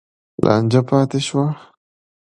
لانجه 0.43 0.81
پاتې 0.87 1.19
شوه. 1.27 1.45